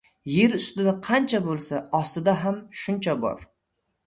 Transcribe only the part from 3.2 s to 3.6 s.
bor.